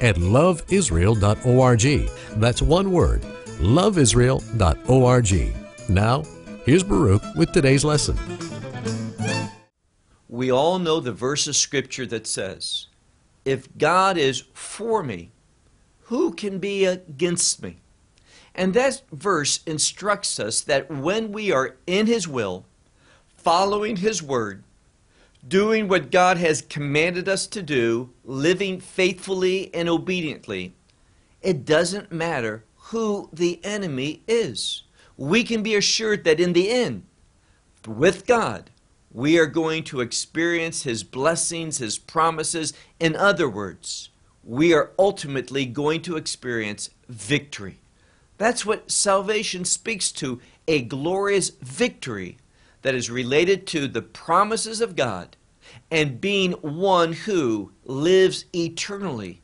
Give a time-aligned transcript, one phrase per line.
[0.00, 2.10] at loveisrael.org.
[2.40, 3.22] That's one word,
[3.60, 5.54] loveisrael.org.
[5.88, 6.22] Now,
[6.64, 8.18] here's Baruch with today's lesson.
[10.28, 12.88] We all know the verse of Scripture that says,
[13.44, 15.30] If God is for me,
[16.04, 17.78] who can be against me?
[18.54, 22.64] And that verse instructs us that when we are in His will,
[23.36, 24.64] following His word,
[25.46, 30.74] doing what God has commanded us to do, living faithfully and obediently,
[31.42, 34.82] it doesn't matter who the enemy is.
[35.16, 37.04] We can be assured that in the end,
[37.86, 38.70] with God,
[39.12, 42.72] we are going to experience His blessings, His promises.
[42.98, 44.08] In other words,
[44.42, 47.78] we are ultimately going to experience victory.
[48.38, 52.38] That's what salvation speaks to a glorious victory
[52.84, 55.38] that is related to the promises of God
[55.90, 59.40] and being one who lives eternally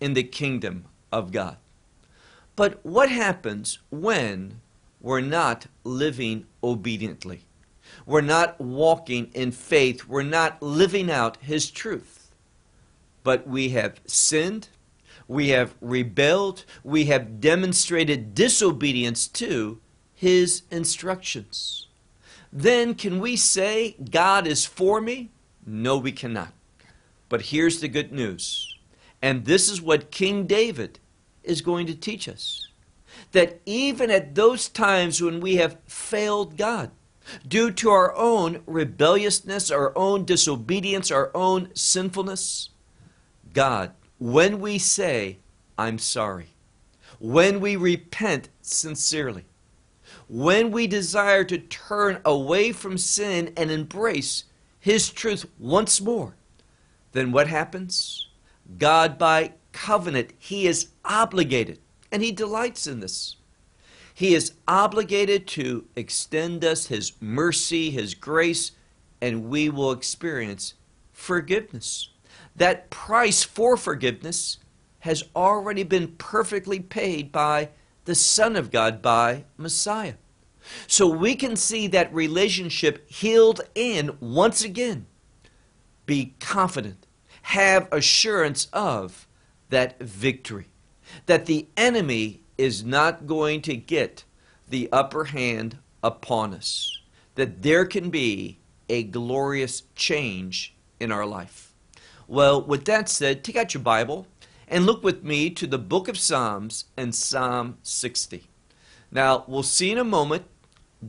[0.00, 1.56] in the kingdom of God.
[2.56, 4.60] But what happens when
[5.00, 7.42] we're not living obediently?
[8.06, 10.08] We're not walking in faith.
[10.08, 12.34] We're not living out His truth.
[13.22, 14.68] But we have sinned.
[15.28, 16.64] We have rebelled.
[16.82, 19.78] We have demonstrated disobedience to
[20.12, 21.86] His instructions.
[22.52, 25.30] Then can we say, God is for me?
[25.66, 26.52] No, we cannot.
[27.28, 28.76] But here's the good news.
[29.22, 30.98] And this is what King David
[31.44, 32.68] is going to teach us
[33.32, 36.90] that even at those times when we have failed God,
[37.46, 42.70] due to our own rebelliousness, our own disobedience, our own sinfulness,
[43.52, 45.38] God, when we say,
[45.78, 46.48] I'm sorry,
[47.18, 49.44] when we repent sincerely,
[50.30, 54.44] when we desire to turn away from sin and embrace
[54.78, 56.36] His truth once more,
[57.10, 58.28] then what happens?
[58.78, 61.80] God, by covenant, He is obligated,
[62.12, 63.34] and He delights in this.
[64.14, 68.70] He is obligated to extend us His mercy, His grace,
[69.20, 70.74] and we will experience
[71.12, 72.08] forgiveness.
[72.54, 74.58] That price for forgiveness
[75.00, 77.70] has already been perfectly paid by
[78.10, 80.14] the Son of God, by Messiah.
[80.88, 85.06] So we can see that relationship healed in once again.
[86.06, 87.06] Be confident,
[87.42, 89.28] have assurance of
[89.68, 90.66] that victory,
[91.26, 94.24] that the enemy is not going to get
[94.68, 96.98] the upper hand upon us,
[97.36, 101.72] that there can be a glorious change in our life.
[102.26, 104.26] Well, with that said, take out your Bible
[104.70, 108.44] and look with me to the book of Psalms and Psalm 60.
[109.10, 110.44] Now, we'll see in a moment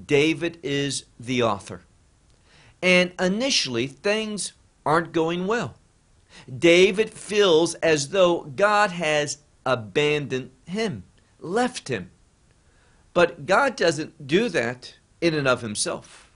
[0.06, 1.82] David is the author.
[2.82, 5.76] And initially, things aren't going well.
[6.58, 11.04] David feels as though God has abandoned him,
[11.40, 12.10] left him.
[13.14, 16.32] But God doesn't do that in and of himself.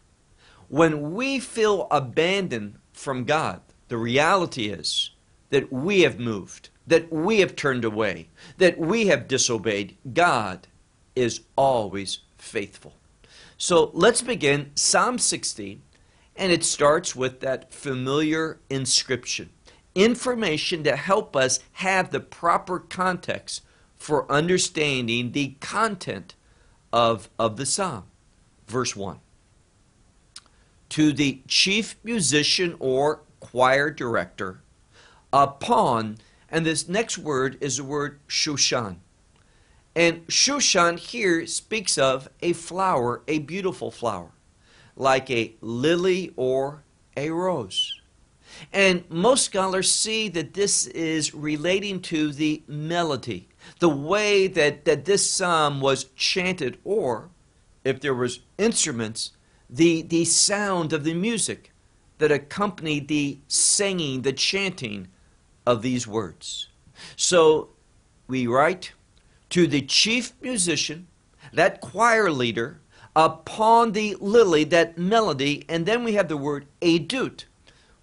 [0.67, 5.11] When we feel abandoned from God, the reality is
[5.49, 9.97] that we have moved, that we have turned away, that we have disobeyed.
[10.13, 10.67] God
[11.15, 12.93] is always faithful.
[13.57, 15.81] So let's begin Psalm 60,
[16.35, 19.49] and it starts with that familiar inscription
[19.95, 23.63] information to help us have the proper context
[23.95, 26.35] for understanding the content
[26.93, 28.03] of, of the psalm.
[28.67, 29.19] Verse 1
[30.89, 34.61] To the chief musician or choir director,
[35.31, 36.17] upon,
[36.49, 38.97] and this next word is the word Shushan.
[39.95, 44.31] And Shushan here speaks of a flower, a beautiful flower,
[44.95, 46.83] like a lily or
[47.15, 48.01] a rose.
[48.71, 53.49] And most scholars see that this is relating to the melody,
[53.79, 57.29] the way that, that this psalm was chanted, or
[57.83, 59.31] if there was instruments,
[59.69, 61.71] the, the sound of the music
[62.17, 65.07] that accompanied the singing, the chanting
[65.65, 66.69] of these words.
[67.15, 67.69] So
[68.27, 68.93] we write,
[69.49, 71.07] to the chief musician,
[71.53, 72.79] that choir leader,
[73.15, 77.45] upon the lily, that melody, and then we have the word edut,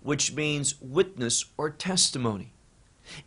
[0.01, 2.53] which means witness or testimony.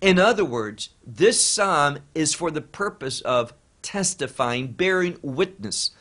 [0.01, 5.91] In other words, this psalm is for the purpose of testifying, bearing witness.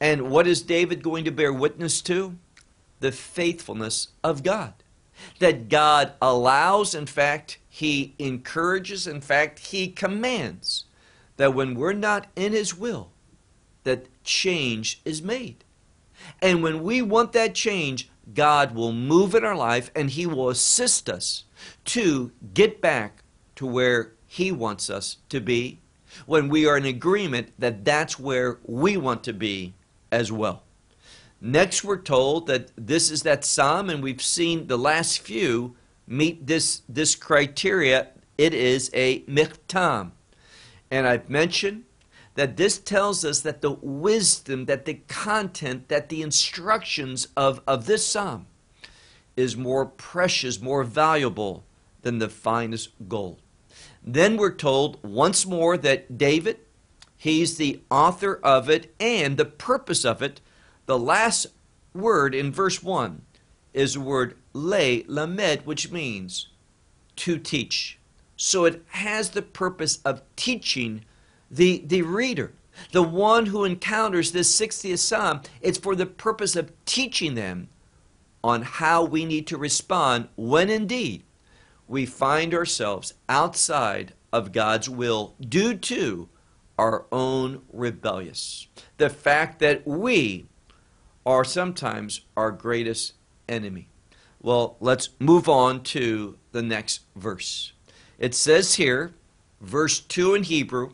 [0.00, 2.36] And what is David going to bear witness to?
[3.00, 4.74] The faithfulness of God.
[5.40, 10.84] That God allows, in fact, He encourages, in fact, He commands
[11.38, 13.12] that when we're not in His will,
[13.84, 15.64] that change is made.
[16.42, 20.50] And when we want that change, God will move in our life and He will
[20.50, 21.44] assist us
[21.86, 23.22] to get back
[23.56, 25.78] to where He wants us to be
[26.26, 29.72] when we are in agreement that that's where we want to be
[30.10, 30.62] as well.
[31.40, 35.74] Next, we're told that this is that psalm, and we've seen the last few
[36.06, 38.08] meet this, this criteria.
[38.38, 40.12] It is a michtam.
[40.90, 41.84] And I've mentioned
[42.34, 47.86] that this tells us that the wisdom, that the content, that the instructions of, of
[47.86, 48.46] this psalm
[49.36, 51.64] is more precious, more valuable
[52.02, 53.40] than the finest gold.
[54.02, 56.58] Then we're told once more that David,
[57.16, 60.40] he's the author of it and the purpose of it.
[60.86, 61.46] The last
[61.94, 63.22] word in verse 1
[63.72, 66.48] is the word le, lamed, which means
[67.16, 67.98] to teach.
[68.36, 71.04] So it has the purpose of teaching
[71.50, 72.52] the, the reader,
[72.92, 75.42] the one who encounters this 60th Psalm.
[75.60, 77.68] It's for the purpose of teaching them
[78.42, 81.22] on how we need to respond when indeed
[81.86, 86.28] we find ourselves outside of God's will due to
[86.78, 88.66] our own rebellious.
[88.96, 90.46] The fact that we
[91.24, 93.12] are sometimes our greatest
[93.48, 93.88] enemy.
[94.42, 97.72] Well, let's move on to the next verse.
[98.18, 99.14] It says here,
[99.60, 100.90] verse 2 in Hebrew,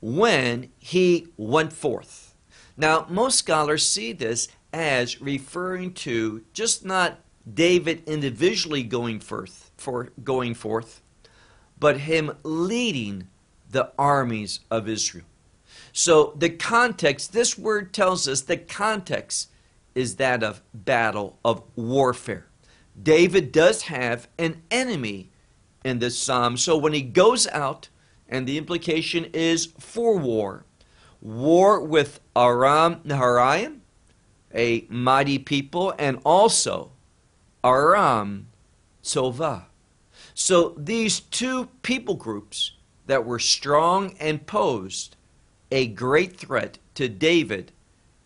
[0.00, 2.34] when he went forth.
[2.76, 7.18] Now, most scholars see this as referring to just not
[7.52, 11.02] David individually going forth, for going forth,
[11.80, 13.26] but him leading
[13.70, 15.24] the armies of Israel.
[15.92, 19.50] So the context, this word tells us the context
[19.98, 22.46] is that of battle, of warfare.
[23.02, 25.28] David does have an enemy
[25.84, 26.56] in this psalm.
[26.56, 27.88] So when he goes out,
[28.28, 30.64] and the implication is for war,
[31.20, 33.78] war with Aram Naharaim,
[34.54, 36.92] a mighty people, and also
[37.64, 38.46] Aram
[39.02, 39.64] Sova.
[40.32, 42.70] So these two people groups
[43.08, 45.16] that were strong and posed
[45.72, 47.72] a great threat to David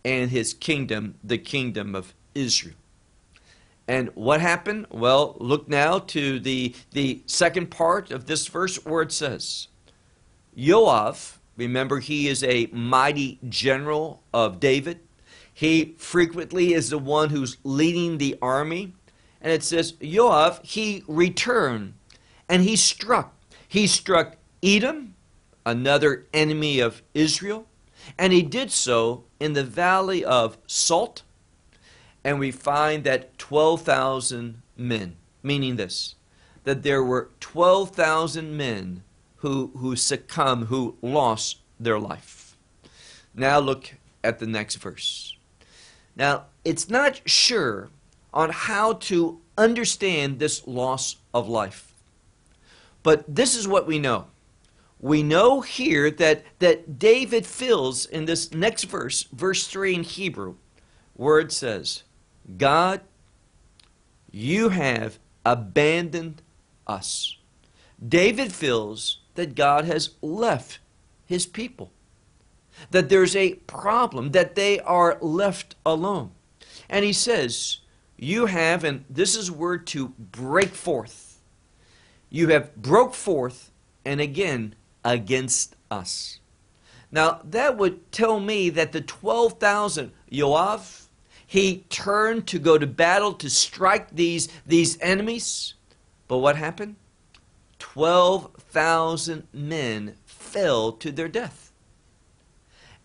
[0.05, 2.75] and his kingdom, the kingdom of Israel.
[3.89, 4.87] And what happened?
[4.91, 9.69] Well, look now to the, the second part of this verse where it says,
[10.57, 11.17] Joab,
[11.57, 15.01] remember he is a mighty general of David.
[15.53, 18.95] He frequently is the one who's leading the army
[19.43, 21.95] and it says, Joab, he returned
[22.49, 23.35] and he struck.
[23.67, 25.15] He struck Edom,
[25.67, 27.67] another enemy of Israel,
[28.19, 31.23] and he did so in the valley of Salt.
[32.25, 36.15] And we find that 12,000 men, meaning this,
[36.65, 39.03] that there were 12,000 men
[39.37, 42.57] who, who succumbed, who lost their life.
[43.35, 45.37] Now look at the next verse.
[46.15, 47.91] Now, it's not sure
[48.33, 51.93] on how to understand this loss of life.
[53.03, 54.27] But this is what we know.
[55.03, 60.55] We know here that, that David fills in this next verse, verse 3 in Hebrew,
[61.15, 62.05] where it says,
[62.57, 63.01] God,
[64.31, 66.41] you have abandoned
[66.87, 67.37] us.
[68.07, 70.79] David feels that God has left
[71.27, 71.91] his people,
[72.93, 76.31] that there's a problem, that they are left alone.
[76.89, 77.79] And he says,
[78.17, 81.41] you have, and this is word to break forth.
[82.31, 83.73] You have broke forth,
[84.05, 86.41] and again, against us.
[87.11, 91.07] Now, that would tell me that the 12,000, Yoav,
[91.47, 95.75] he turned to go to battle to strike these, these enemies.
[96.27, 96.97] But what happened?
[97.79, 101.73] 12,000 men fell to their death.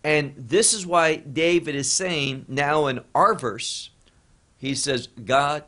[0.02, 3.90] And this is why David is saying now in our verse,
[4.56, 5.64] he says, God,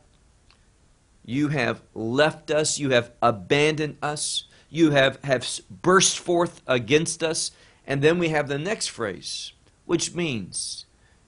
[1.25, 5.47] you have left us, you have abandoned us, you have, have
[5.83, 7.51] burst forth against us.
[7.87, 9.53] And then we have the next phrase,
[9.85, 10.87] which means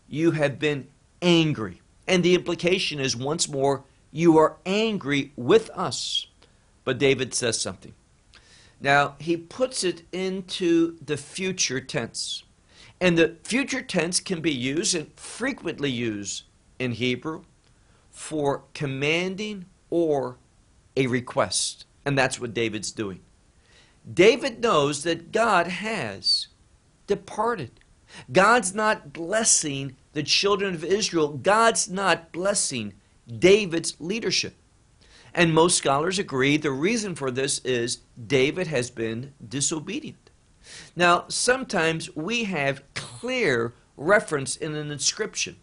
[0.09, 0.87] you have been
[1.21, 1.83] angry.
[2.07, 6.27] And the implication is once more, you are angry with us.
[6.85, 7.95] But David says something.
[8.81, 12.43] Now, he puts it into the future tense.
[13.01, 16.45] And the future tense can be used and frequently used
[16.79, 17.45] in Hebrew
[18.11, 20.37] for commanding or
[20.97, 21.87] a request.
[22.05, 23.21] And that's what David's doing.
[24.11, 26.49] David knows that God has
[27.07, 27.71] departed.
[28.31, 31.29] God's not blessing the children of Israel.
[31.29, 32.95] God's not blessing
[33.39, 34.55] David's leadership.
[35.35, 40.31] And most scholars agree the reason for this is David has been disobedient.
[40.95, 45.57] Now, sometimes we have clear reference in an inscription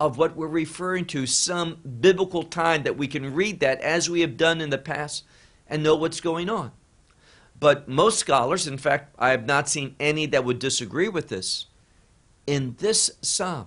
[0.00, 4.20] of what we're referring to, some biblical time that we can read that as we
[4.20, 5.24] have done in the past
[5.68, 6.72] and know what's going on.
[7.60, 11.66] But most scholars, in fact, I have not seen any that would disagree with this.
[12.46, 13.66] In this psalm,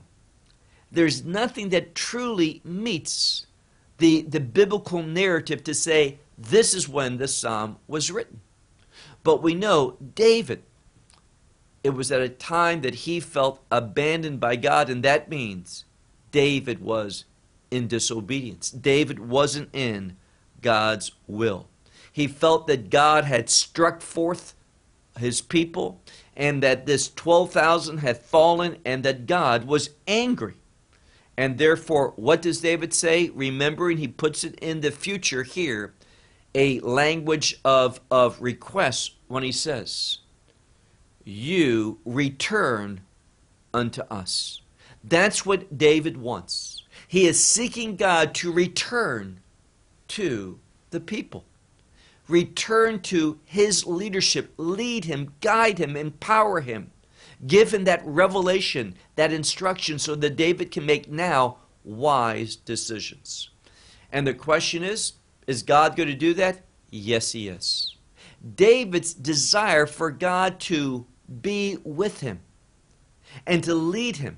[0.92, 3.48] there's nothing that truly meets
[3.98, 8.42] the, the biblical narrative to say this is when the psalm was written.
[9.24, 10.64] But we know David,
[11.84, 15.86] it was at a time that he felt abandoned by God, and that means
[16.32, 17.26] David was
[17.70, 18.72] in disobedience.
[18.72, 20.18] David wasn't in
[20.62, 21.68] God's will.
[22.12, 24.54] He felt that God had struck forth
[25.18, 26.02] his people
[26.36, 30.56] and that this 12,000 had fallen and that God was angry.
[31.38, 33.30] And therefore, what does David say?
[33.30, 35.94] Remembering, he puts it in the future here,
[36.54, 40.20] a language of, of request when he says,
[41.24, 43.02] You return
[43.74, 44.62] unto us.
[45.04, 46.84] That's what David wants.
[47.08, 49.40] He is seeking God to return
[50.10, 50.60] to
[50.92, 51.46] the people
[52.32, 56.92] return to his leadership, lead him, guide him, empower him,
[57.46, 63.50] give him that revelation, that instruction, so that David can make now wise decisions.
[64.12, 65.14] And the question is
[65.48, 66.62] is God going to do that?
[66.90, 67.98] Yes, he is.
[68.56, 71.06] David's desire for God to
[71.42, 72.42] be with him
[73.46, 74.38] and to lead him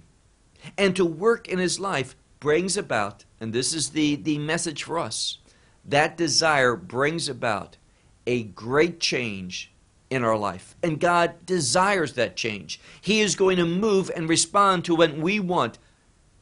[0.77, 4.99] and to work in his life brings about, and this is the, the message for
[4.99, 5.39] us,
[5.85, 7.77] that desire brings about
[8.25, 9.71] a great change
[10.09, 10.75] in our life.
[10.83, 12.79] And God desires that change.
[13.01, 15.79] He is going to move and respond to when we want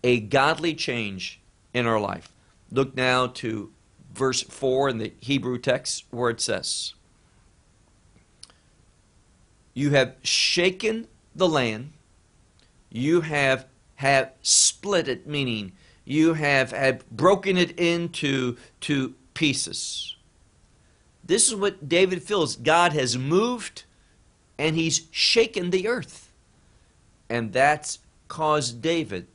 [0.04, 1.40] a godly change
[1.74, 2.34] in our life.
[2.72, 3.72] Look now to
[4.14, 6.94] verse 4 in the Hebrew text where it says,
[9.74, 11.94] You have shaken the land,
[12.90, 15.72] you have, have split it, meaning
[16.04, 20.16] you have, have broken it into to pieces.
[21.24, 22.56] This is what David feels.
[22.56, 23.84] God has moved
[24.58, 26.32] and he's shaken the earth.
[27.30, 29.28] And that's caused David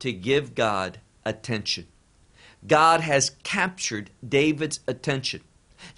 [0.00, 1.86] to give God attention.
[2.66, 5.42] God has captured David's attention.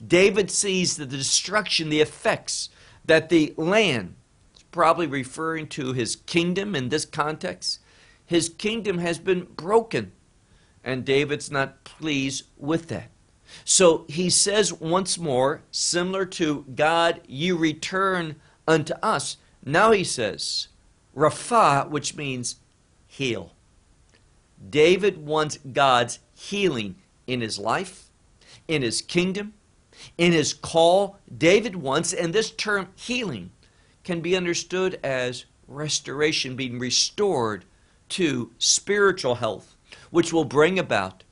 [0.07, 2.69] David sees the destruction, the effects
[3.05, 4.15] that the land,
[4.71, 7.81] probably referring to his kingdom in this context,
[8.27, 10.13] his kingdom has been broken.
[10.85, 13.11] And David's not pleased with that.
[13.65, 18.37] So he says once more, similar to God, you return
[18.67, 19.37] unto us.
[19.65, 20.69] Now he says,
[21.17, 22.57] Rapha, which means
[23.07, 23.53] heal.
[24.71, 28.11] David wants God's healing in his life,
[28.67, 29.55] in his kingdom,
[30.17, 31.19] in his call.
[31.37, 33.51] David wants, and this term healing
[34.05, 37.65] can be understood as restoration, being restored
[38.11, 39.77] to spiritual health,
[40.11, 41.25] which will bring about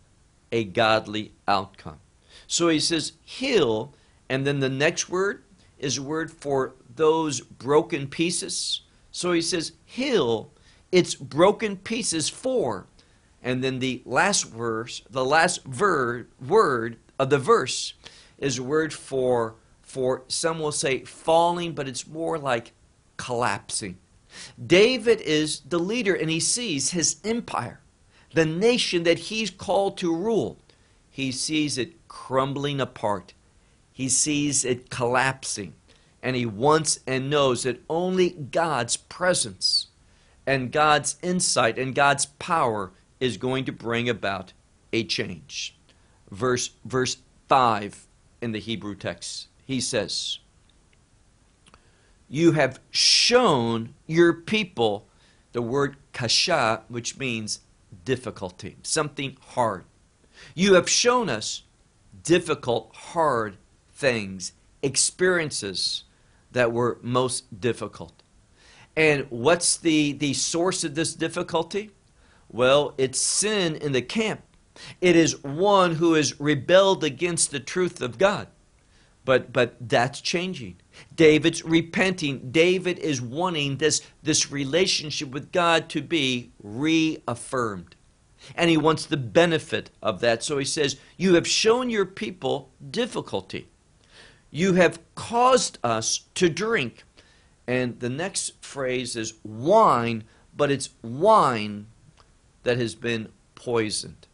[0.53, 1.99] a godly outcome.
[2.47, 3.93] So he says, heal,
[4.29, 5.43] and then the next word
[5.79, 8.83] is a word for those broken pieces.
[9.11, 10.53] So he says, heal
[10.93, 12.87] its broken pieces for.
[13.43, 17.95] And then the last verse, the last ver- word of the verse
[18.39, 22.73] is a word for, for some will say falling, but it's more like
[23.17, 23.99] collapsing.
[24.65, 27.81] David is the leader and he sees his empire,
[28.35, 30.59] the nation that he's called to rule.
[31.11, 33.35] He sees it crumbling apart.
[33.93, 35.75] He sees it collapsing.
[36.23, 39.89] And he wants and knows that only God's presence
[40.47, 44.53] and God's insight and God's power is going to bring about
[44.93, 45.77] a change.
[46.31, 48.07] Verse, verse 5
[48.41, 50.39] in the Hebrew text, he says,
[52.29, 55.07] You have shown your people
[55.53, 57.61] the word kasha, which means
[58.05, 59.85] difficulty, something hard.
[60.55, 61.63] You have shown us
[62.27, 63.57] difficult, hard
[63.95, 64.53] things,
[64.83, 66.05] experiences
[66.53, 68.23] that were most difficult.
[68.97, 71.93] And what's the, the source of this difficulty?
[72.51, 74.43] Well, it's sin in the camp.
[75.01, 78.49] It is one who has rebelled against the truth of God.
[79.25, 80.77] But, but that's changing.
[81.15, 82.51] David's repenting.
[82.51, 87.96] David is wanting this, this relationship with God to be reaffirmed
[88.55, 90.43] and he wants the benefit of that.
[90.43, 93.69] So he says, You have shown your people difficulty.
[94.51, 97.05] You have caused us to drink.
[97.67, 100.25] And the next phrase is wine,
[100.57, 101.87] but it's wine
[102.63, 104.29] that has been poisoned.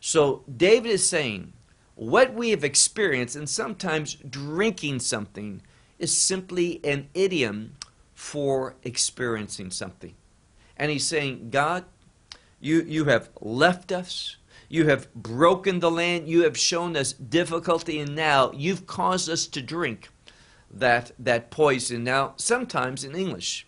[0.00, 1.54] So David is saying,
[1.98, 5.62] what we have experienced, and sometimes drinking something,
[5.98, 7.74] is simply an idiom
[8.14, 10.14] for experiencing something.
[10.76, 11.86] And he's saying, God,
[12.60, 14.36] you, you have left us.
[14.68, 16.28] You have broken the land.
[16.28, 20.10] You have shown us difficulty, and now you've caused us to drink
[20.70, 22.04] that, that poison.
[22.04, 23.66] Now, sometimes in English,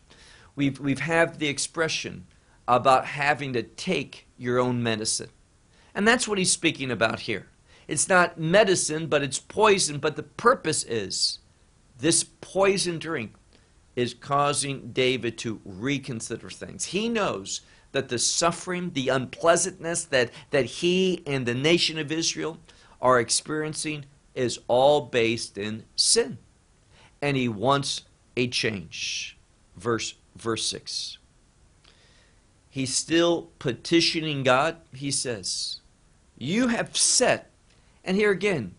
[0.54, 2.26] we've, we've have the expression
[2.68, 5.30] about having to take your own medicine.
[5.94, 7.47] And that's what he's speaking about here.
[7.88, 9.99] It's not medicine, but it's poison.
[9.99, 11.40] But the purpose is
[11.99, 13.35] this poison drink
[13.97, 16.87] is causing David to reconsider things.
[16.87, 22.59] He knows that the suffering, the unpleasantness that, that he and the nation of Israel
[23.00, 24.04] are experiencing
[24.35, 26.38] is all based in sin.
[27.20, 28.02] And he wants
[28.37, 29.37] a change.
[29.76, 31.18] Verse, verse 6.
[32.68, 34.76] He's still petitioning God.
[34.94, 35.80] He says,
[36.38, 37.50] You have set,
[38.04, 38.75] and here again,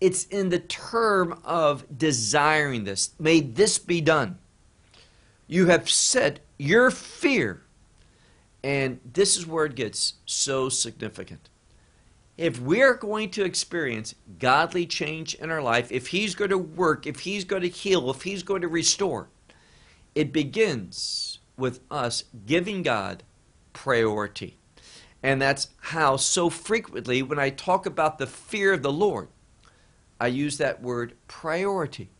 [0.00, 3.10] it's in the term of desiring this.
[3.18, 4.38] May this be done.
[5.46, 7.62] You have set your fear
[8.62, 11.48] and this is where it gets so significant.
[12.36, 17.06] If we're going to experience godly change in our life, if He's going to work,
[17.06, 19.28] if He's going to heal, if He's going to restore,
[20.14, 23.22] it begins with us giving God
[23.72, 24.56] priority.
[25.22, 29.28] And that's how so frequently when I talk about the fear of the Lord,
[30.18, 32.10] I use that word priority.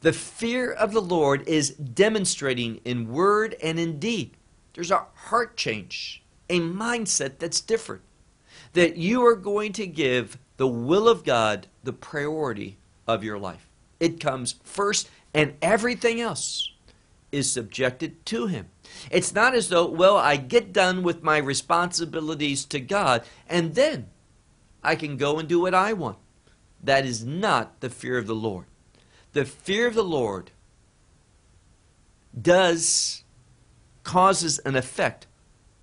[0.00, 4.36] The fear of the Lord is demonstrating in word and in deed
[4.74, 8.02] there's a heart change, a mindset that's different.
[8.72, 13.68] That you are going to give the will of God the priority of your life.
[13.98, 16.70] It comes first, and everything else
[17.32, 18.68] is subjected to Him.
[19.10, 24.08] It's not as though, well, I get done with my responsibilities to God, and then
[24.82, 26.18] I can go and do what I want.
[26.82, 28.66] That is not the fear of the Lord.
[29.32, 30.50] The fear of the Lord
[32.40, 33.22] does
[34.10, 35.28] causes an effect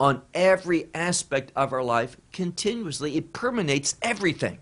[0.01, 3.15] on every aspect of our life continuously.
[3.15, 4.57] It permeates everything.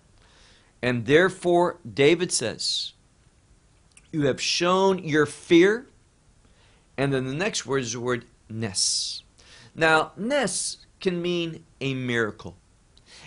[0.84, 2.94] And therefore, David says,
[4.12, 5.88] You have shown your fear.
[6.96, 9.24] And then the next word is the word nes.
[9.74, 12.58] Now, nes can mean a miracle.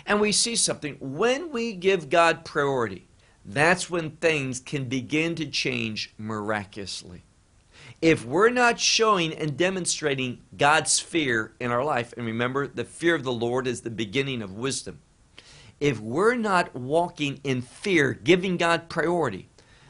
[0.05, 0.95] And we see something.
[1.01, 3.09] When we give God priority,
[3.43, 7.23] that's when things can begin to change miraculously
[8.01, 13.15] if we're not showing and demonstrating God's fear in our life, and remember, the fear
[13.15, 14.99] of the Lord is the beginning of wisdom.
[15.79, 19.47] If we're not walking in fear, giving God priority,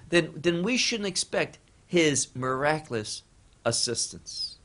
[0.09, 3.23] then, then we shouldn't expect His miraculous
[3.65, 4.57] assistance.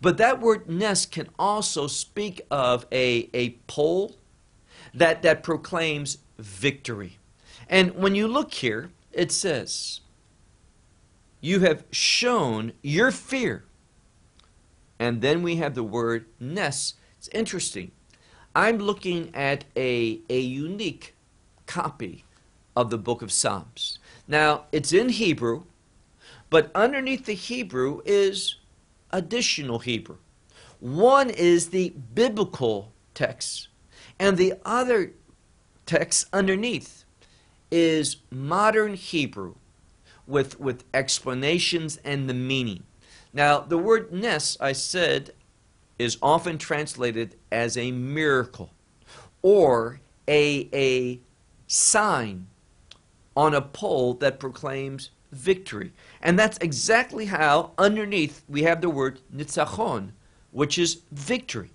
[0.00, 4.16] But that word nes can also speak of a, a pole
[4.94, 7.18] that, that proclaims victory.
[7.68, 10.00] And when you look here, it says,
[11.44, 13.64] you have shown your fear.
[14.98, 16.94] And then we have the word nes.
[17.18, 17.90] It's interesting.
[18.56, 21.14] I'm looking at a, a unique
[21.66, 22.24] copy
[22.74, 23.98] of the book of Psalms.
[24.26, 25.64] Now, it's in Hebrew,
[26.48, 28.56] but underneath the Hebrew is
[29.10, 30.16] additional Hebrew.
[30.80, 33.68] One is the biblical text,
[34.18, 35.12] and the other
[35.84, 37.04] text underneath
[37.70, 39.56] is modern Hebrew
[40.26, 42.84] with, with explanations and the meaning.
[43.32, 45.32] Now, the word nes, I said,
[45.98, 48.70] is often translated as a miracle
[49.42, 51.20] or a, a
[51.66, 52.46] sign
[53.36, 55.92] on a pole that proclaims victory.
[56.22, 60.12] And that's exactly how underneath we have the word nitzachon,
[60.52, 61.70] which is victory.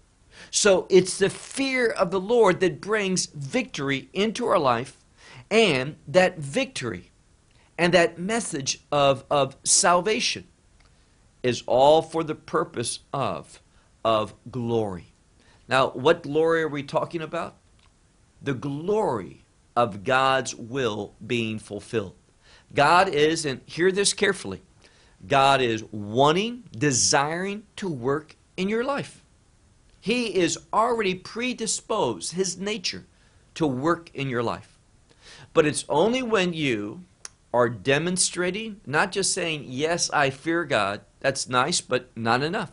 [0.52, 4.98] So it's the fear of the Lord that brings victory into our life,
[5.52, 7.12] and that victory
[7.80, 10.46] and that message of, of salvation
[11.42, 13.62] is all for the purpose of,
[14.04, 15.14] of glory.
[15.70, 17.56] Now, what glory are we talking about?
[18.42, 19.46] The glory
[19.78, 22.16] of God's will being fulfilled.
[22.76, 24.62] God is, and hear this carefully,
[25.26, 29.24] God is wanting, desiring to work in your life.
[30.02, 33.06] He is already predisposed, His nature,
[33.54, 34.78] to work in your life.
[35.54, 37.06] But it's only when you
[37.54, 41.02] are demonstrating, not just saying, Yes, I fear God.
[41.20, 42.72] That's nice, but not enough.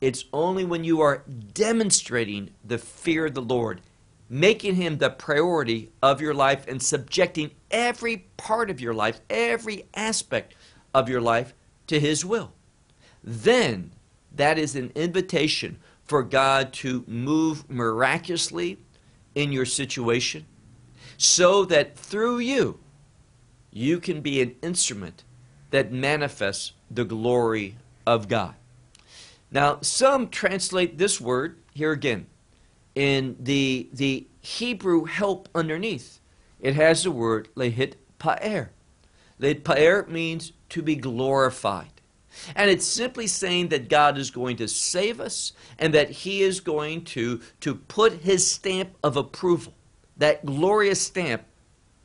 [0.00, 3.80] It's only when you are demonstrating the fear of the Lord,
[4.28, 9.86] making him the priority of your life and subjecting every part of your life, every
[9.94, 10.54] aspect
[10.92, 11.54] of your life
[11.86, 12.52] to his will.
[13.22, 13.92] Then
[14.34, 18.78] that is an invitation for God to move miraculously
[19.34, 20.46] in your situation
[21.16, 22.78] so that through you,
[23.74, 25.24] you can be an instrument
[25.70, 28.54] that manifests the glory of God.
[29.50, 32.26] Now, some translate this word here again
[32.94, 36.20] in the, the Hebrew help underneath.
[36.60, 38.68] It has the word lehit pa'er.
[39.40, 41.88] Lehit pa'er means to be glorified.
[42.54, 46.60] And it's simply saying that God is going to save us and that He is
[46.60, 49.74] going to, to put His stamp of approval,
[50.16, 51.42] that glorious stamp,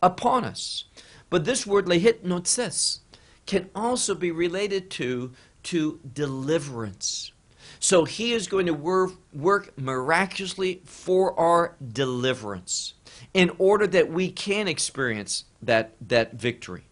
[0.02, 0.86] upon us.
[1.30, 3.02] But this word lehit notses
[3.46, 7.32] can also be related to, to deliverance.
[7.80, 12.94] So He is going to work, work miraculously for our deliverance
[13.34, 16.84] in order that we can experience that, that victory.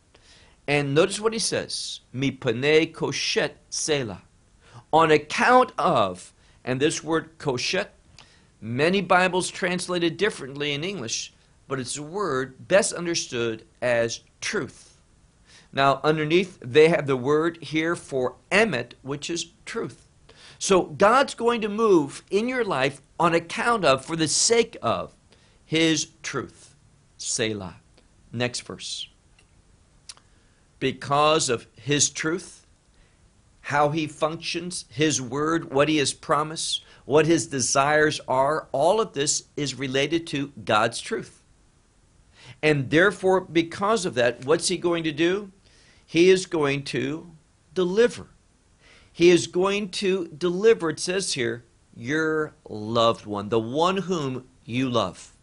[0.68, 4.24] And notice what he says, Mipane koshet selah.
[4.92, 7.88] On account of, and this word koshet,
[8.60, 11.34] many Bibles translate it differently in English,
[11.68, 14.98] but it's a word best understood as truth.
[15.74, 20.08] Now, underneath, they have the word here for emet, which is truth.
[20.60, 25.14] So, God's going to move in your life on account of, for the sake of,
[25.66, 26.76] His truth.
[27.18, 27.76] Selah.
[28.32, 29.08] Next verse
[30.80, 32.66] because of His truth,
[33.62, 39.14] how He functions, His word, what He has promised, what His desires are, all of
[39.14, 41.37] this is related to God's truth.
[42.62, 45.52] And therefore, because of that, what's He going to do?
[46.06, 47.32] He is going to
[47.74, 48.28] deliver.
[49.12, 51.64] He is going to deliver, it says here,
[51.96, 55.34] your loved one, the one whom you love.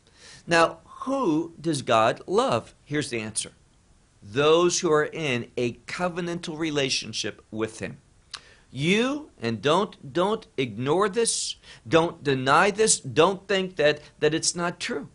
[0.46, 2.74] Now, who does God love?
[2.84, 3.52] Here's the answer
[4.22, 7.98] those who are in a covenantal relationship with him
[8.70, 14.80] you and don't don't ignore this don't deny this don't think that that it's not
[14.80, 15.08] true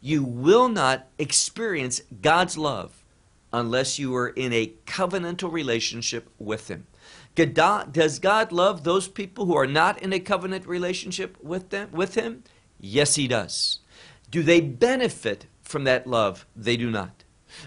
[0.00, 3.04] you will not experience god's love
[3.52, 6.86] unless you are in a covenantal relationship with him
[7.34, 12.14] does god love those people who are not in a covenant relationship with them with
[12.14, 12.42] him
[12.80, 13.80] yes he does
[14.30, 17.24] do they benefit from that love they do not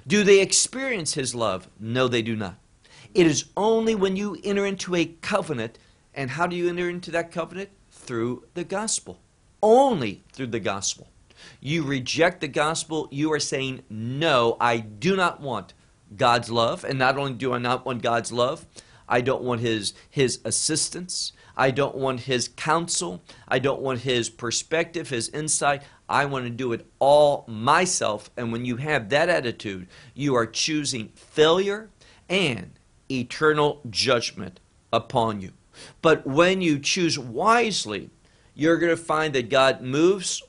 [0.08, 1.68] do they experience His love?
[1.80, 2.58] No, they do not.
[3.14, 5.80] It is only when you enter into a covenant,
[6.14, 7.70] and how do you enter into that covenant?
[7.92, 9.20] Through the gospel.
[9.62, 11.10] Only through the gospel.
[11.60, 15.74] You reject the gospel, you are saying, No, I do not want
[16.16, 16.84] God's love.
[16.84, 18.66] And not only do I not want God's love,
[19.08, 21.34] I don't want His, his assistance.
[21.58, 23.24] I don't want His counsel.
[23.48, 25.84] I don't want His perspective, His insight.
[26.08, 28.30] I want to do it all myself.
[28.38, 31.90] And when you have that attitude, you are choosing failure
[32.30, 32.72] and
[33.12, 34.60] eternal judgment
[34.94, 35.52] upon you.
[36.02, 38.10] But when you choose wisely,
[38.54, 40.44] you're going to find that God moves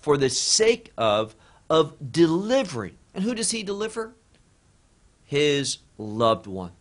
[0.00, 1.34] for the sake of,
[1.68, 2.96] of delivering.
[3.14, 4.14] And who does He deliver?
[5.24, 6.72] His loved one.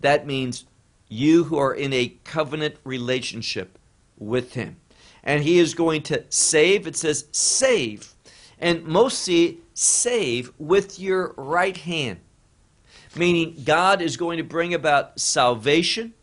[0.00, 0.64] That means
[1.08, 3.78] you who are in a covenant relationship
[4.18, 4.76] with Him
[5.24, 6.86] and he is going to save.
[6.86, 8.14] It says save.
[8.58, 12.20] And most see save with your right hand,
[13.16, 16.14] meaning God is going to bring about salvation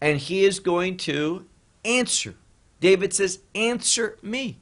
[0.00, 1.46] and he is going to
[1.84, 2.34] answer.
[2.80, 4.59] David says, Answer me.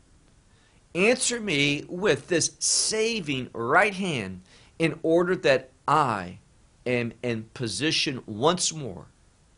[0.99, 4.41] Answer me with this saving right hand
[4.81, 6.41] in order that I
[6.85, 9.07] am in position once more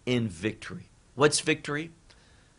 [0.05, 0.91] in victory.
[1.15, 1.93] What's victory?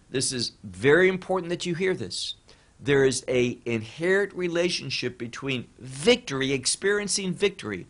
[0.09, 2.33] This is very important that you hear this.
[2.79, 7.85] There is a inherent relationship between victory, experiencing victory,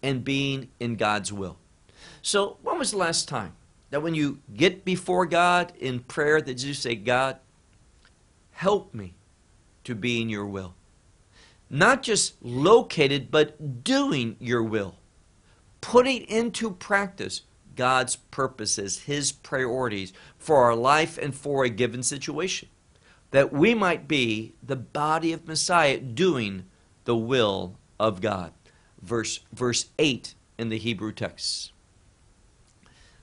[0.00, 1.56] and being in God's will.
[2.22, 3.54] So, when was the last time
[3.90, 7.38] that when you get before God in prayer that you say, God,
[8.52, 9.14] help me
[9.84, 10.74] to be in your will?
[11.68, 14.96] Not just located, but doing your will.
[15.80, 17.42] Putting into practice
[17.76, 22.68] God's purposes, His priorities for our life and for a given situation.
[23.30, 26.64] That we might be the body of Messiah doing
[27.04, 28.52] the will of God.
[29.00, 31.72] Verse, verse 8 in the Hebrew text.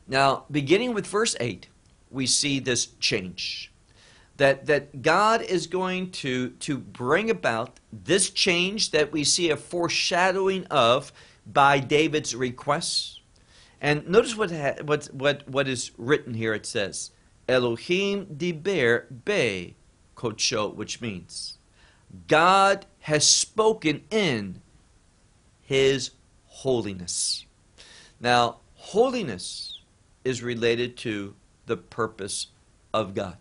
[0.08, 1.68] Now, beginning with verse 8,
[2.10, 3.72] we see this change.
[4.38, 9.58] That, that God is going to, to bring about this change that we see a
[9.58, 11.12] foreshadowing of
[11.46, 13.18] by David's requests
[13.80, 14.52] and notice what,
[14.84, 16.54] what, what, what is written here.
[16.54, 17.12] It says,
[17.48, 19.76] Elohim diber be
[20.16, 21.58] kodsho, which means,
[22.28, 24.62] God has spoken in
[25.62, 26.12] his
[26.46, 27.46] holiness.
[28.20, 29.80] Now, holiness
[30.24, 31.36] is related to
[31.68, 32.48] the purpose
[32.94, 33.38] of God.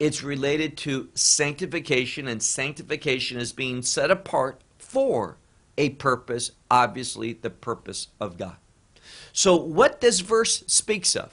[0.00, 5.36] It's related to sanctification, and sanctification is being set apart for
[5.76, 8.56] a purpose, obviously, the purpose of God.
[9.32, 11.32] So, what this verse speaks of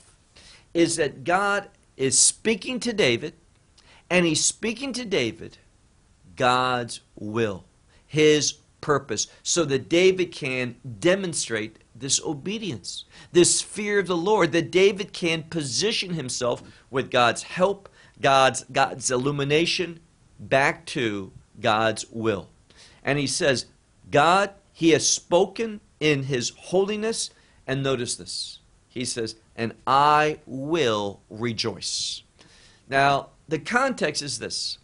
[0.74, 3.34] is that God is speaking to David,
[4.10, 5.58] and he's speaking to David
[6.36, 7.64] God's will,
[8.06, 14.72] his purpose, so that David can demonstrate this obedience, this fear of the Lord, that
[14.72, 17.90] David can position himself with God's help,
[18.22, 20.00] God's, God's illumination,
[20.40, 22.50] back to God's will.
[23.04, 23.66] And he says,
[24.12, 27.30] God, he has spoken in his holiness,
[27.66, 28.60] and notice this.
[28.88, 32.24] He says, and I will rejoice.
[32.90, 34.78] Now, the context is this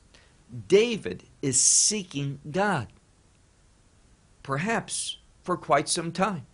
[0.67, 2.88] David is seeking God,
[4.41, 6.46] perhaps for quite some time.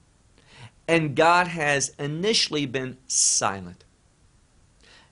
[0.88, 3.84] And God has initially been silent.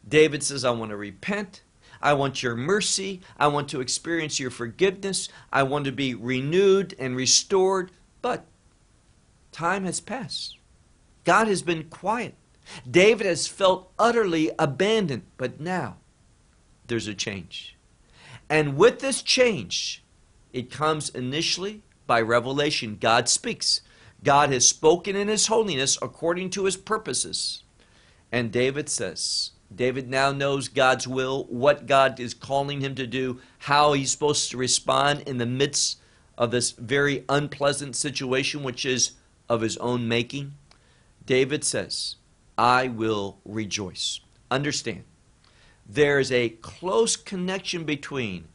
[0.08, 1.62] David says, I want to repent.
[2.02, 3.22] I want your mercy.
[3.38, 5.30] I want to experience your forgiveness.
[5.52, 7.92] I want to be renewed and restored.
[8.22, 8.46] But
[9.52, 10.58] time has passed.
[11.24, 12.36] God has been quiet.
[12.90, 15.24] David has felt utterly abandoned.
[15.38, 15.98] But now
[16.88, 17.76] there's a change.
[18.50, 20.04] And with this change,
[20.54, 22.98] it comes initially by revelation.
[23.00, 23.82] God speaks.
[24.24, 27.64] God has spoken in his holiness according to his purposes.
[28.32, 33.42] And David says, David now knows God's will, what God is calling him to do,
[33.60, 36.00] how he's supposed to respond in the midst
[36.38, 39.12] of this very unpleasant situation, which is
[39.50, 40.54] of his own making.
[41.26, 42.16] David says,
[42.58, 44.22] I will rejoice.
[44.50, 45.04] Understand,
[45.86, 48.48] there is a close connection between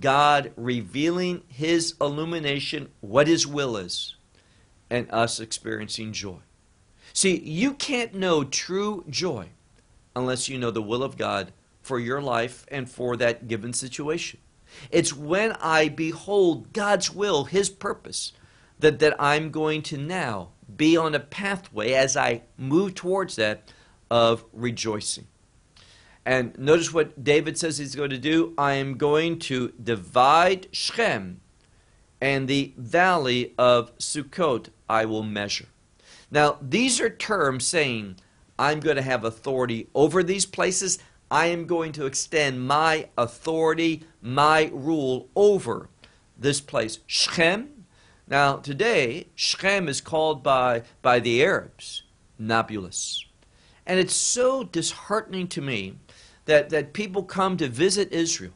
[0.00, 4.16] God revealing his illumination, what his will is,
[4.88, 6.38] and us experiencing joy.
[7.12, 9.48] See, you can't know true joy
[10.18, 14.40] unless you know the will of God for your life and for that given situation.
[14.90, 18.32] It's when I behold God's will, His purpose,
[18.78, 23.72] that, that I'm going to now be on a pathway as I move towards that
[24.10, 25.26] of rejoicing.
[26.24, 28.52] And notice what David says he's going to do.
[28.58, 31.40] I am going to divide Shechem
[32.20, 35.68] and the valley of Sukkot I will measure.
[36.30, 38.16] Now, these are terms saying,
[38.58, 40.98] I'm going to have authority over these places.
[41.30, 45.88] I am going to extend my authority, my rule over
[46.36, 47.00] this place.
[47.06, 47.84] Shechem.
[48.26, 52.02] Now, today, Shechem is called by, by the Arabs
[52.38, 53.24] Nablus.
[53.86, 55.98] And it's so disheartening to me
[56.44, 58.52] that, that people come to visit Israel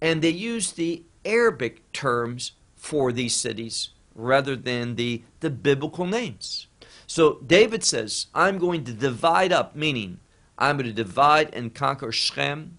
[0.00, 6.67] and they use the Arabic terms for these cities rather than the, the biblical names.
[7.08, 10.20] So David says, I'm going to divide up, meaning
[10.58, 12.76] I'm going to divide and conquer Shechem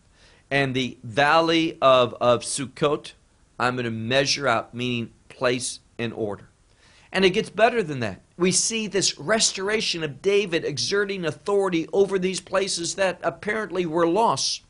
[0.52, 3.14] and the valley of, of Sukkot.
[3.60, 6.48] I'm going to measure out, meaning place and order.
[7.12, 8.22] And it gets better than that.
[8.38, 14.62] We see this restoration of David exerting authority over these places that apparently were lost.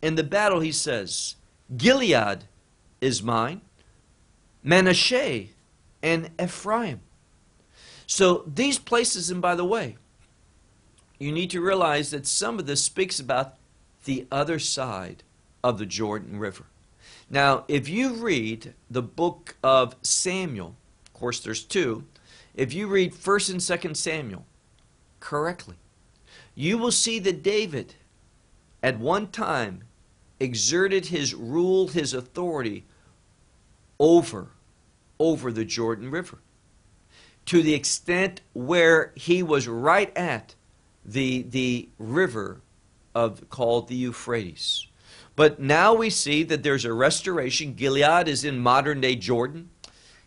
[0.00, 1.36] In the battle, he says,
[1.76, 2.44] Gilead
[3.02, 3.60] is mine,
[4.62, 5.44] Manasseh
[6.02, 7.02] and Ephraim.
[8.06, 9.96] So these places, and by the way,
[11.18, 13.56] you need to realize that some of this speaks about
[14.04, 15.22] the other side
[15.62, 16.66] of the Jordan River.
[17.30, 22.04] Now, if you read the book of Samuel, of course, there's two.
[22.54, 24.44] If you read 1st and 2nd Samuel
[25.20, 25.76] correctly,
[26.54, 27.94] you will see that David
[28.82, 29.84] at one time
[30.38, 32.84] exerted his rule, his authority
[33.98, 34.48] over
[35.18, 36.38] over the Jordan River
[37.46, 40.54] to the extent where he was right at
[41.04, 42.60] the the river
[43.14, 44.86] of called the Euphrates.
[45.36, 47.74] But now we see that there's a restoration.
[47.74, 49.70] Gilead is in modern day Jordan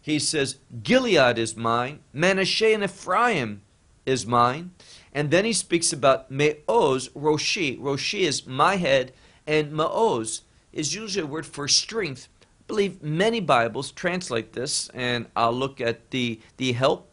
[0.07, 3.61] he says, Gilead is mine, Manasseh and Ephraim
[4.05, 4.71] is mine.
[5.11, 7.77] And then he speaks about Me'oz, Roshi.
[7.77, 9.11] Roshi is my head,
[9.45, 12.29] and Me'oz is usually a word for strength.
[12.41, 17.06] I believe many Bibles translate this, and I'll look at the, the help.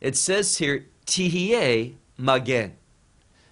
[0.00, 2.76] It says here, Tihye Magen,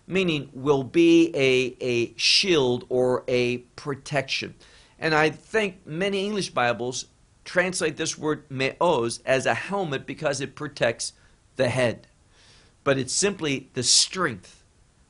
[0.07, 4.55] meaning will be a, a shield or a protection.
[4.99, 7.07] And I think many English Bibles
[7.45, 11.13] translate this word me'oz as a helmet because it protects
[11.57, 12.07] the head.
[12.85, 14.63] But it's simply the strength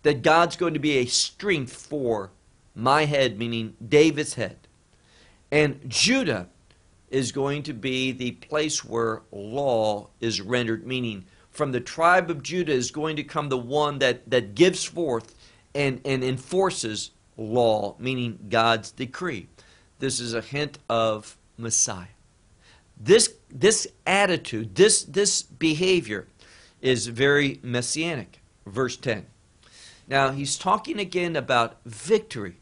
[0.03, 2.31] that God's going to be a strength for
[2.75, 4.57] my head, meaning David's head.
[5.51, 6.49] And Judah
[7.17, 12.43] is going to be the place where law is rendered, meaning from the tribe of
[12.43, 15.35] Judah is going to come the one that, that gives forth
[15.75, 19.49] and, and enforces law, meaning God's decree.
[19.99, 22.09] This is a hint of Messiah.
[23.01, 26.29] This, this attitude, this, this behavior
[26.83, 28.43] is very messianic.
[28.67, 29.25] Verse 10.
[30.07, 32.57] Now, he's talking again about victory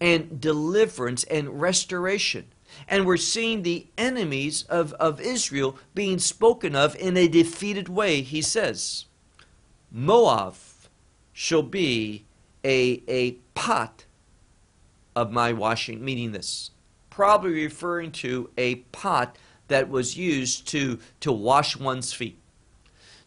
[0.00, 2.46] and deliverance and restoration.
[2.88, 8.22] And we're seeing the enemies of, of Israel being spoken of in a defeated way.
[8.22, 9.06] He says,
[9.90, 10.54] Moab
[11.32, 12.24] shall be
[12.64, 14.04] a, a pot
[15.14, 16.70] of my washing, meaning this.
[17.10, 19.36] Probably referring to a pot
[19.68, 22.38] that was used to, to wash one's feet.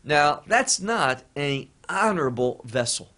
[0.04, 3.10] Now, that's not an honorable vessel.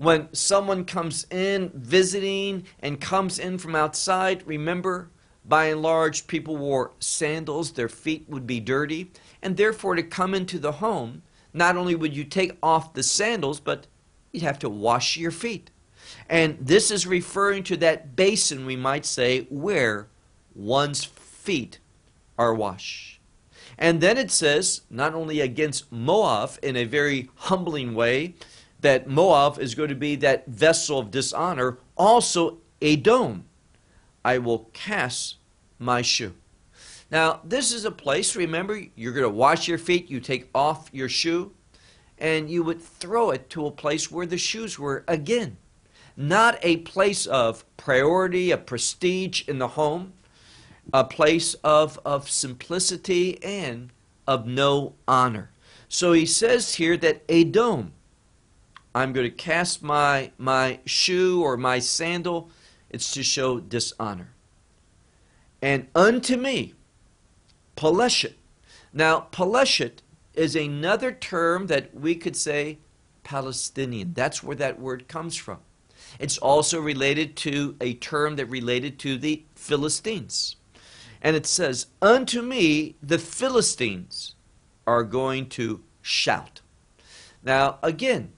[0.00, 5.10] When someone comes in visiting and comes in from outside, remember,
[5.44, 9.10] by and large, people wore sandals, their feet would be dirty,
[9.42, 11.20] and therefore to come into the home,
[11.52, 13.88] not only would you take off the sandals, but
[14.32, 15.70] you'd have to wash your feet.
[16.30, 20.08] And this is referring to that basin, we might say, where
[20.54, 21.78] one's feet
[22.38, 23.20] are washed.
[23.76, 28.34] And then it says, not only against Moab in a very humbling way,
[28.80, 33.44] that Moab is going to be that vessel of dishonor, also Edom.
[34.24, 35.36] I will cast
[35.78, 36.34] my shoe.
[37.10, 40.88] Now, this is a place, remember, you're going to wash your feet, you take off
[40.92, 41.52] your shoe,
[42.18, 45.56] and you would throw it to a place where the shoes were again.
[46.16, 50.12] Not a place of priority, of prestige in the home,
[50.92, 53.90] a place of, of simplicity and
[54.26, 55.50] of no honor.
[55.88, 57.92] So he says here that Edom,
[58.94, 62.50] I'm going to cast my, my shoe or my sandal,
[62.88, 64.32] it's to show dishonor.
[65.62, 66.74] And unto me,
[67.76, 68.34] Peleshet.
[68.92, 70.02] Now, Peleshet
[70.34, 72.78] is another term that we could say
[73.22, 74.12] Palestinian.
[74.14, 75.58] That's where that word comes from.
[76.18, 80.56] It's also related to a term that related to the Philistines.
[81.22, 84.34] And it says, Unto me the Philistines
[84.86, 86.60] are going to shout.
[87.42, 88.32] Now, again,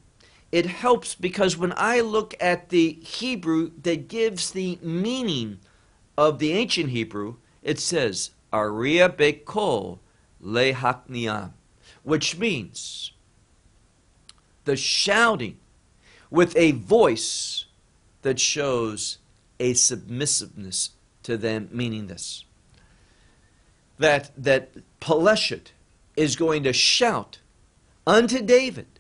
[0.53, 5.59] it helps because when I look at the Hebrew that gives the meaning
[6.17, 9.99] of the ancient Hebrew, it says, Aria Bekol
[10.45, 11.53] Lehakniam,
[12.03, 13.13] which means
[14.65, 15.59] the shouting
[16.31, 17.65] with a voice
[18.21, 19.19] that shows
[19.59, 20.91] a submissiveness
[21.23, 22.45] to them, meaning this
[23.99, 25.69] that, that Peleshet
[26.17, 27.39] is going to shout
[28.07, 28.99] unto David,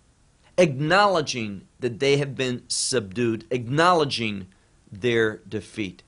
[0.58, 4.46] acknowledging that they have been subdued, acknowledging
[4.90, 6.02] their defeat.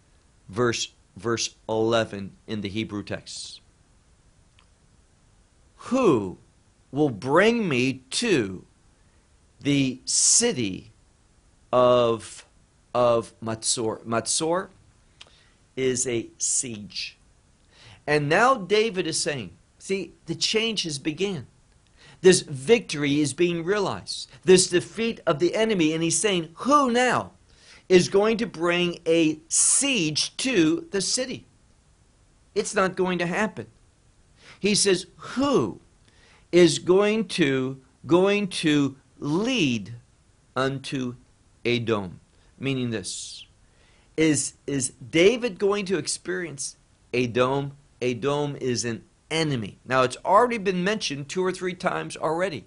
[0.49, 3.61] Verse, verse 11 in the Hebrew text.
[5.77, 6.39] Who
[6.93, 8.65] will bring me to
[9.61, 10.93] the city
[11.73, 12.47] of,
[12.95, 14.05] of Matsor?
[14.05, 14.69] Matsor
[15.77, 17.19] is a siege.
[18.07, 21.47] And now David is saying, see, the change has begun.
[22.25, 24.31] This victory is being realized.
[24.45, 25.93] This defeat of the enemy.
[25.93, 27.33] And he's saying, who now
[27.87, 31.45] is going to bring a siege to the city?
[32.55, 33.67] It's not going to happen.
[34.59, 35.83] He says, who
[36.51, 39.93] is going to going to lead
[40.57, 41.17] unto
[41.63, 42.21] Edom?
[42.59, 43.45] Meaning this.
[44.17, 46.79] Is, is David going to experience
[47.13, 47.73] Edom
[48.05, 49.79] Edom is an enemy.
[49.85, 52.67] Now, it's already been mentioned two or three times already.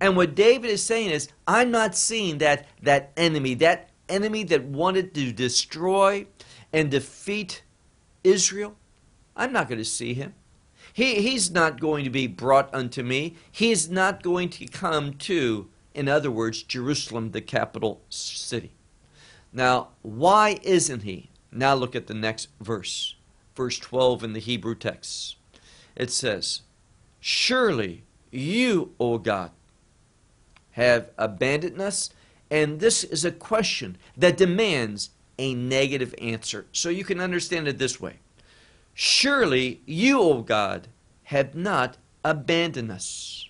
[0.00, 4.64] And what David is saying is, I'm not seeing that, that enemy, that enemy that
[4.64, 6.26] wanted to destroy
[6.72, 7.62] and defeat
[8.24, 8.76] Israel.
[9.36, 10.34] I'm not going to see him.
[10.92, 13.36] He, he's not going to be brought unto me.
[13.50, 18.72] He's not going to come to, in other words, Jerusalem, the capital city.
[19.52, 21.30] Now, why isn't he?
[21.50, 23.14] Now look at the next verse
[23.54, 25.36] verse 12 in the Hebrew text.
[25.96, 26.62] It says,
[27.20, 29.50] Surely you, O God,
[30.72, 32.10] have abandoned us.
[32.50, 36.66] And this is a question that demands a negative answer.
[36.72, 38.16] So you can understand it this way
[38.94, 40.88] Surely you, O God,
[41.24, 43.48] have not abandoned us.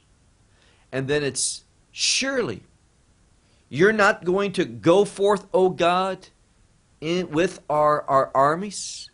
[0.91, 2.63] And then it's, Surely
[3.69, 6.29] you're not going to go forth, O God,
[7.01, 9.11] in, with our, our armies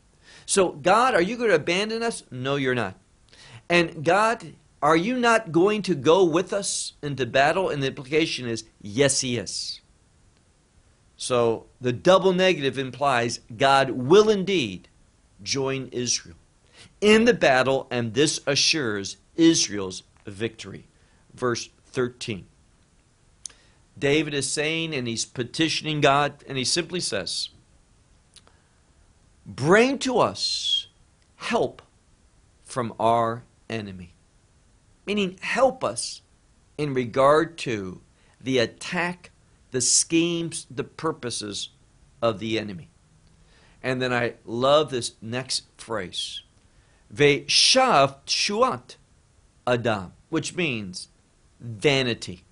[0.49, 2.23] so, God, are you going to abandon us?
[2.31, 2.95] No, you're not.
[3.69, 7.69] And God, are you not going to go with us into battle?
[7.69, 9.81] And the implication is, yes, He is.
[11.17, 14.89] So, the double negative implies God will indeed
[15.43, 16.37] join Israel.
[17.01, 20.87] in the battle, and this assures Israel's victory.
[21.35, 22.47] Verse 13.
[23.99, 27.51] David is saying, and he's petitioning God, and he simply says,
[29.47, 30.89] Bring to us
[31.37, 31.83] help
[32.65, 34.15] from our enemy.
[35.07, 36.23] Meaning, help us
[36.77, 38.01] in regard to
[38.41, 39.31] the attack,
[39.71, 41.71] the schemes, the purposes
[42.23, 42.91] of the enemy.
[43.83, 46.43] And then I love this next phrase.
[47.15, 48.97] Ve'shav shuat
[49.67, 51.09] adam, which means
[51.61, 52.45] vanity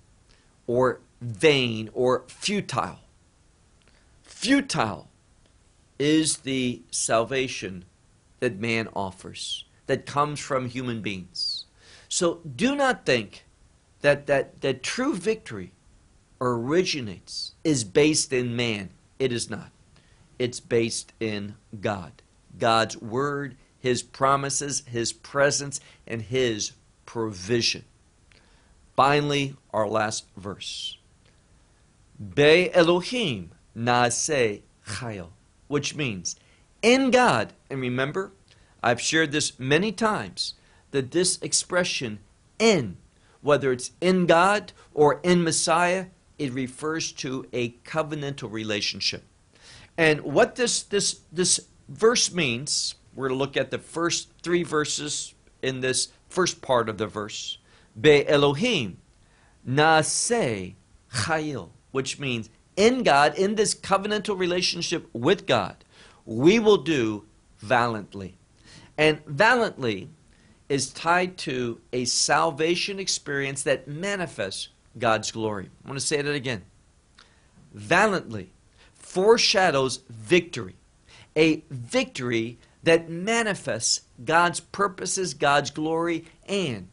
[0.65, 2.99] or vain or futile.
[4.23, 5.09] Futile
[5.99, 7.85] is the salvation
[8.39, 11.65] that man offers, that comes from human beings.
[12.07, 13.45] So do not think
[14.01, 15.71] that, that, that true victory
[16.39, 18.89] originates, is based in man.
[19.19, 19.71] It is not.
[20.39, 22.11] It's based in God.
[22.57, 26.73] God's word, his promises, his presence, and his
[27.05, 27.85] provision.
[28.95, 30.97] Finally, our last verse.
[32.35, 35.29] Be Elohim Naaseh Chayil,
[35.67, 36.35] which means
[36.81, 37.53] in God.
[37.69, 38.31] And remember,
[38.83, 40.53] I've shared this many times
[40.91, 42.19] that this expression
[42.59, 42.97] in,
[43.41, 46.07] whether it's in God or in Messiah,
[46.37, 49.23] it refers to a covenantal relationship.
[49.97, 51.59] And what this this this
[51.89, 56.89] verse means, we're going to look at the first three verses in this first part
[56.89, 57.57] of the verse.
[57.99, 58.97] Be Elohim
[59.67, 60.75] Naaseh
[61.11, 65.83] Chayil which means in God, in this covenantal relationship with God,
[66.25, 67.25] we will do
[67.57, 68.36] valiantly.
[68.97, 70.09] And valiantly
[70.69, 75.69] is tied to a salvation experience that manifests God's glory.
[75.83, 76.63] I want to say that again.
[77.73, 78.51] Valiantly
[78.95, 80.75] foreshadows victory,
[81.35, 86.89] a victory that manifests God's purposes, God's glory, and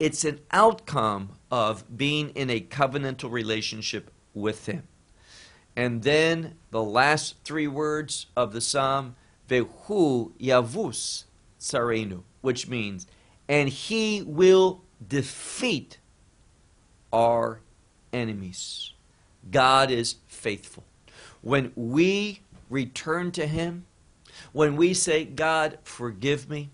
[0.00, 4.84] it's an outcome of being in a covenantal relationship with him.
[5.76, 9.16] And then the last three words of the psalm,
[9.48, 11.24] Vehu Yavus
[11.58, 13.06] Sarenu, which means,
[13.48, 15.98] and he will defeat
[17.12, 17.60] our
[18.12, 18.92] enemies.
[19.50, 20.84] God is faithful.
[21.40, 23.86] When we return to him,
[24.52, 26.70] when we say, God, forgive me,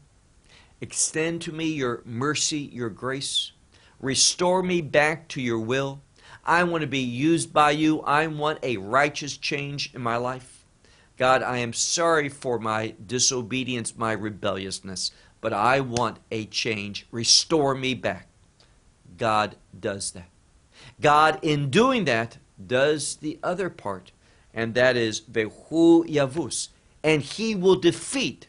[0.80, 3.52] extend to me your mercy, your grace,
[4.00, 6.00] restore me back to your will,
[6.44, 8.00] I want to be used by you.
[8.00, 10.53] I want a righteous change in my life.
[11.16, 17.06] God, I am sorry for my disobedience, my rebelliousness, but I want a change.
[17.10, 18.28] Restore me back.
[19.16, 20.28] God does that.
[21.00, 24.12] God, in doing that, does the other part,
[24.52, 26.68] and that is Vehu Yavus,
[27.02, 28.48] and he will defeat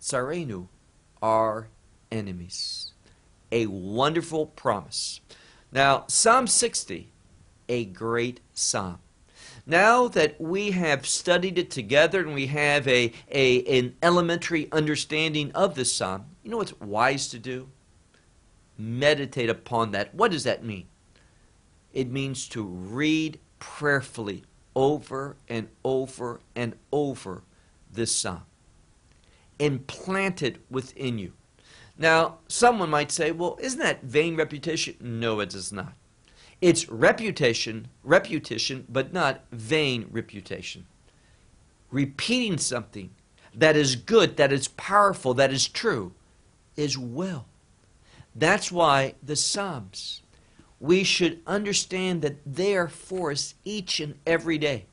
[0.00, 0.68] Sarenu,
[1.22, 1.68] our
[2.10, 2.92] enemies.
[3.52, 5.20] A wonderful promise.
[5.70, 7.10] Now, Psalm 60
[7.68, 8.98] a great psalm.
[9.66, 15.50] Now that we have studied it together and we have a, a, an elementary understanding
[15.52, 17.68] of this psalm, you know what's wise to do?
[18.78, 20.14] Meditate upon that.
[20.14, 20.86] What does that mean?
[21.92, 24.44] It means to read prayerfully
[24.76, 27.42] over and over and over
[27.90, 28.42] this psalm.
[29.58, 31.32] Implant it within you.
[31.98, 34.96] Now, someone might say, well, isn't that vain repetition?
[35.00, 35.94] No, it is not.
[36.60, 40.86] It's reputation, reputation, but not vain reputation.
[41.90, 43.10] Repeating something
[43.54, 46.12] that is good, that is powerful, that is true,
[46.76, 47.46] is well.
[48.34, 50.22] That's why the Psalms,
[50.80, 54.86] we should understand that they are for us each and every day.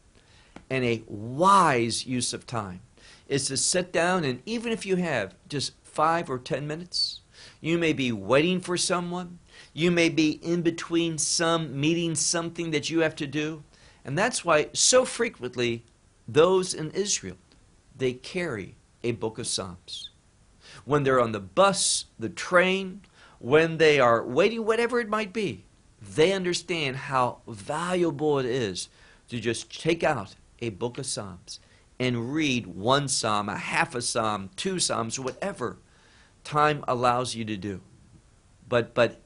[0.70, 2.82] And a wise use of time
[3.28, 7.22] is to sit down and even if you have just five or ten minutes,
[7.60, 9.40] you may be waiting for someone,
[9.74, 13.64] you may be in between some meeting, something that you have to do.
[14.06, 15.84] And that's why so frequently
[16.28, 17.38] those in Israel,
[17.96, 20.12] they carry a book of Psalms.
[20.86, 23.02] When they're on the bus, the train,
[23.40, 25.66] when they are waiting, whatever it might be,
[26.02, 28.90] they understand how valuable it is
[29.30, 31.60] to just take out a book of Psalms
[32.00, 35.78] and read one psalm, a half a psalm, two psalms, whatever
[36.44, 37.82] time allows you to do.
[38.68, 39.22] But but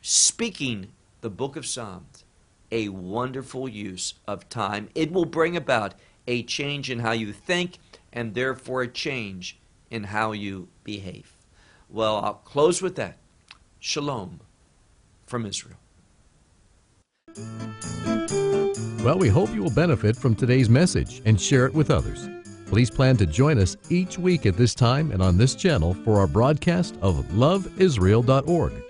[0.00, 0.88] speaking
[1.20, 2.24] the book of Psalms,
[2.72, 4.88] a wonderful use of time.
[4.94, 5.94] It will bring about
[6.26, 7.78] a change in how you think
[8.12, 9.58] and therefore a change
[9.90, 11.32] in how you behave.
[11.88, 13.18] Well, I'll close with that.
[13.80, 14.40] Shalom
[15.26, 15.76] from Israel.
[19.04, 22.28] Well, we hope you will benefit from today's message and share it with others.
[22.66, 26.18] Please plan to join us each week at this time and on this channel for
[26.18, 28.89] our broadcast of loveisrael.org.